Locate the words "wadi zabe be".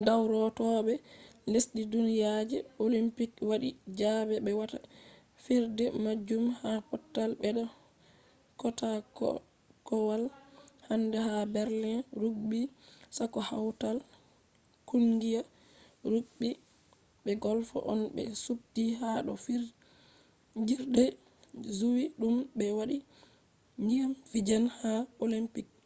3.49-4.51